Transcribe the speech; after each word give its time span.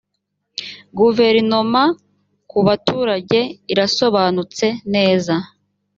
guverinoma 0.97 1.83
ku 2.49 2.57
baturage 2.67 3.39
irasobanutse 3.73 4.65
neza. 4.93 5.35